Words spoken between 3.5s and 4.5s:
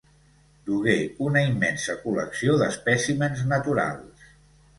naturals.